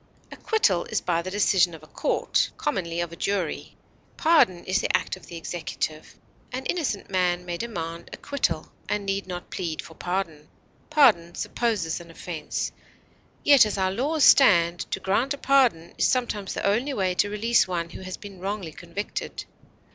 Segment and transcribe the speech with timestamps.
[0.31, 3.75] Acquittal is by the decision of a court, commonly of a jury;
[4.17, 6.15] pardon is the act of the executive.
[6.51, 10.49] An innocent man may demand acquittal, and need not plead for pardon.
[10.89, 12.71] Pardon supposes an offense;
[13.43, 17.29] yet, as our laws stand, to grant a pardon is sometimes the only way to
[17.29, 19.45] release one who has been wrongly convicted.